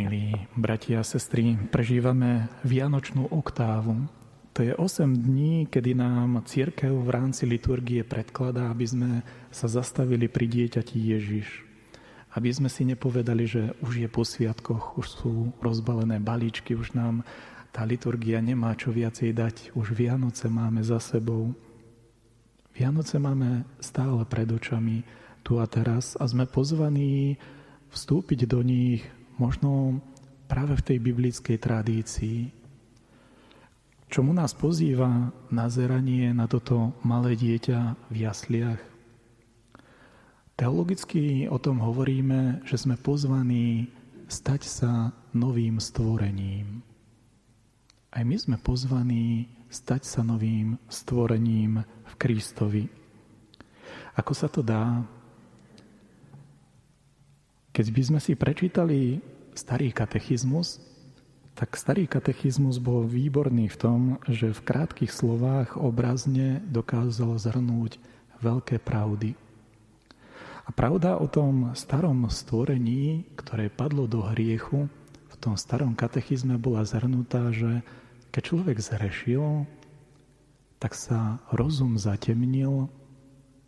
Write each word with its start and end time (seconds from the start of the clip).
Milí 0.00 0.32
bratia 0.56 1.04
a 1.04 1.04
sestry, 1.04 1.60
prežívame 1.68 2.48
Vianočnú 2.64 3.28
oktávu. 3.28 4.08
To 4.56 4.64
je 4.64 4.72
8 4.72 5.12
dní, 5.12 5.68
kedy 5.68 5.92
nám 5.92 6.40
církev 6.48 6.88
v 6.88 7.10
rámci 7.12 7.44
liturgie 7.44 8.00
predkladá, 8.00 8.72
aby 8.72 8.88
sme 8.88 9.10
sa 9.52 9.68
zastavili 9.68 10.24
pri 10.24 10.48
dieťati 10.48 10.96
Ježiš. 10.96 11.68
Aby 12.32 12.48
sme 12.48 12.72
si 12.72 12.88
nepovedali, 12.88 13.44
že 13.44 13.76
už 13.84 14.00
je 14.00 14.08
po 14.08 14.24
sviatkoch, 14.24 14.96
už 14.96 15.06
sú 15.20 15.52
rozbalené 15.60 16.16
balíčky, 16.16 16.72
už 16.72 16.96
nám 16.96 17.20
tá 17.68 17.84
liturgia 17.84 18.40
nemá 18.40 18.72
čo 18.80 18.96
viacej 18.96 19.36
dať. 19.36 19.76
Už 19.76 19.92
Vianoce 19.92 20.48
máme 20.48 20.80
za 20.80 20.96
sebou. 20.96 21.52
Vianoce 22.72 23.20
máme 23.20 23.68
stále 23.84 24.24
pred 24.24 24.48
očami, 24.48 25.04
tu 25.44 25.60
a 25.60 25.68
teraz 25.68 26.16
a 26.16 26.24
sme 26.24 26.48
pozvaní 26.48 27.36
vstúpiť 27.92 28.48
do 28.48 28.64
nich 28.64 29.04
možno 29.40 29.96
práve 30.44 30.76
v 30.76 30.84
tej 30.84 30.98
biblickej 31.00 31.56
tradícii. 31.56 32.52
Čomu 34.12 34.36
nás 34.36 34.52
pozýva 34.52 35.32
nazeranie 35.48 36.36
na 36.36 36.44
toto 36.44 36.92
malé 37.00 37.38
dieťa 37.38 38.10
v 38.12 38.16
jasliach? 38.20 38.82
Teologicky 40.60 41.48
o 41.48 41.56
tom 41.56 41.80
hovoríme, 41.80 42.60
že 42.68 42.76
sme 42.76 43.00
pozvaní 43.00 43.88
stať 44.28 44.62
sa 44.68 44.92
novým 45.32 45.80
stvorením. 45.80 46.84
Aj 48.12 48.26
my 48.26 48.36
sme 48.36 48.60
pozvaní 48.60 49.48
stať 49.70 50.02
sa 50.04 50.20
novým 50.20 50.76
stvorením 50.90 51.80
v 51.80 52.12
Kristovi. 52.18 52.84
Ako 54.18 54.34
sa 54.34 54.50
to 54.50 54.60
dá? 54.66 55.00
Keď 57.80 57.96
by 57.96 58.02
sme 58.04 58.20
si 58.20 58.36
prečítali 58.36 59.24
starý 59.56 59.88
katechizmus, 59.88 60.84
tak 61.56 61.80
starý 61.80 62.04
katechizmus 62.04 62.76
bol 62.76 63.08
výborný 63.08 63.72
v 63.72 63.76
tom, 63.80 64.00
že 64.28 64.52
v 64.52 64.60
krátkých 64.68 65.08
slovách 65.08 65.80
obrazne 65.80 66.60
dokázal 66.68 67.40
zhrnúť 67.40 67.96
veľké 68.44 68.84
pravdy. 68.84 69.32
A 70.68 70.70
pravda 70.76 71.16
o 71.16 71.24
tom 71.24 71.72
starom 71.72 72.28
stvorení, 72.28 73.24
ktoré 73.40 73.72
padlo 73.72 74.04
do 74.04 74.28
hriechu, 74.28 74.92
v 75.32 75.36
tom 75.40 75.56
starom 75.56 75.96
katechizme 75.96 76.60
bola 76.60 76.84
zhrnutá, 76.84 77.48
že 77.48 77.80
keď 78.28 78.42
človek 78.44 78.76
zrešil, 78.76 79.64
tak 80.76 80.92
sa 80.92 81.40
rozum 81.48 81.96
zatemnil 81.96 82.92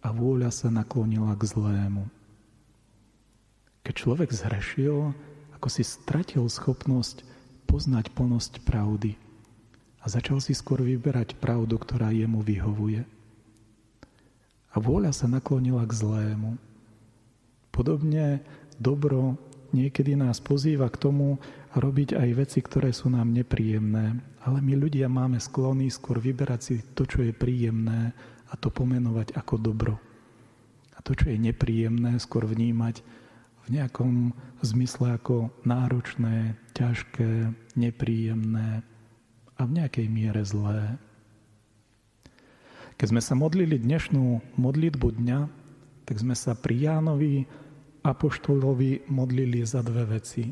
a 0.00 0.08
vôľa 0.16 0.48
sa 0.48 0.72
naklonila 0.72 1.36
k 1.36 1.44
zlému. 1.44 2.08
Keď 3.88 3.94
človek 3.96 4.28
zhrešil, 4.36 5.16
ako 5.56 5.68
si 5.72 5.80
stratil 5.80 6.44
schopnosť 6.44 7.24
poznať 7.64 8.12
plnosť 8.12 8.60
pravdy 8.60 9.16
a 10.04 10.12
začal 10.12 10.44
si 10.44 10.52
skôr 10.52 10.84
vyberať 10.84 11.40
pravdu, 11.40 11.80
ktorá 11.80 12.12
jemu 12.12 12.44
vyhovuje. 12.44 13.08
A 14.72 14.76
vôľa 14.76 15.16
sa 15.16 15.24
naklonila 15.24 15.88
k 15.88 16.04
zlému. 16.04 16.60
Podobne 17.72 18.44
dobro 18.76 19.40
niekedy 19.72 20.20
nás 20.20 20.36
pozýva 20.36 20.92
k 20.92 21.08
tomu 21.08 21.40
robiť 21.72 22.12
aj 22.12 22.28
veci, 22.44 22.60
ktoré 22.60 22.92
sú 22.92 23.08
nám 23.08 23.32
nepríjemné. 23.32 24.20
Ale 24.44 24.60
my 24.60 24.84
ľudia 24.84 25.08
máme 25.08 25.40
sklony 25.40 25.88
skôr 25.88 26.20
vyberať 26.20 26.60
si 26.60 26.74
to, 26.92 27.08
čo 27.08 27.24
je 27.24 27.32
príjemné 27.32 28.12
a 28.48 28.54
to 28.60 28.68
pomenovať 28.68 29.32
ako 29.32 29.56
dobro. 29.56 29.96
A 30.92 31.00
to, 31.00 31.16
čo 31.16 31.32
je 31.32 31.40
nepríjemné, 31.40 32.20
skôr 32.20 32.44
vnímať 32.44 33.00
v 33.68 33.76
nejakom 33.76 34.32
zmysle 34.64 35.20
ako 35.20 35.52
náročné, 35.68 36.56
ťažké, 36.72 37.52
nepríjemné 37.76 38.80
a 39.54 39.60
v 39.68 39.74
nejakej 39.76 40.08
miere 40.08 40.40
zlé. 40.40 40.96
Keď 42.96 43.06
sme 43.12 43.22
sa 43.22 43.36
modlili 43.36 43.76
dnešnú 43.76 44.56
modlitbu 44.56 45.08
dňa, 45.20 45.40
tak 46.08 46.16
sme 46.16 46.32
sa 46.32 46.56
pri 46.56 46.88
Jánovi 46.88 47.44
Apoštolovi 48.00 49.06
modlili 49.12 49.60
za 49.62 49.84
dve 49.84 50.18
veci. 50.18 50.48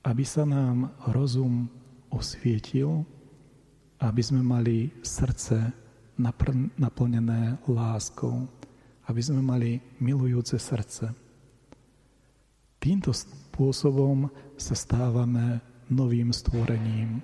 Aby 0.00 0.24
sa 0.24 0.48
nám 0.48 0.96
rozum 1.12 1.68
osvietil, 2.08 3.04
aby 4.00 4.22
sme 4.24 4.40
mali 4.40 4.88
srdce 5.04 5.68
naplnené 6.80 7.60
láskou, 7.68 8.48
aby 9.06 9.20
sme 9.20 9.44
mali 9.44 9.76
milujúce 10.00 10.56
srdce. 10.56 11.29
Týmto 12.80 13.12
spôsobom 13.12 14.32
sa 14.56 14.72
stávame 14.72 15.60
novým 15.92 16.32
stvorením. 16.32 17.20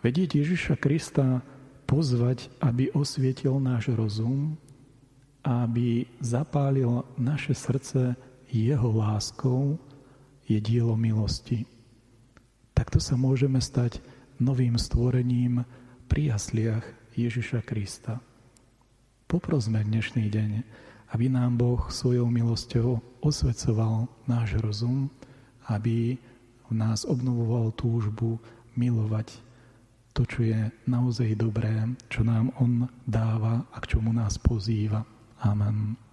Vedieť 0.00 0.40
Ježiša 0.40 0.80
Krista 0.80 1.44
pozvať, 1.84 2.48
aby 2.64 2.88
osvietil 2.96 3.60
náš 3.60 3.92
rozum, 3.92 4.56
aby 5.44 6.08
zapálil 6.24 7.04
naše 7.20 7.52
srdce 7.52 8.16
jeho 8.48 8.88
láskou, 8.96 9.76
je 10.48 10.56
dielo 10.56 10.96
milosti. 10.96 11.68
Takto 12.72 12.96
sa 12.96 13.20
môžeme 13.20 13.60
stať 13.60 14.00
novým 14.40 14.80
stvorením 14.80 15.68
pri 16.08 16.32
jasliach 16.32 16.82
Ježiša 17.12 17.60
Krista. 17.60 18.24
Poprosme 19.28 19.84
dnešný 19.84 20.32
deň, 20.32 20.50
aby 21.10 21.26
nám 21.26 21.58
Boh 21.58 21.90
svojou 21.90 22.30
milosťou 22.30 23.02
osvecoval 23.20 24.06
náš 24.30 24.58
rozum, 24.62 25.10
aby 25.66 26.18
v 26.70 26.72
nás 26.72 27.02
obnovoval 27.02 27.74
túžbu 27.74 28.38
milovať 28.78 29.34
to, 30.14 30.26
čo 30.26 30.40
je 30.42 30.60
naozaj 30.86 31.34
dobré, 31.38 31.86
čo 32.10 32.26
nám 32.26 32.50
On 32.58 32.86
dáva 33.06 33.66
a 33.70 33.76
k 33.82 33.96
čomu 33.96 34.10
nás 34.14 34.38
pozýva. 34.38 35.02
Amen. 35.42 36.09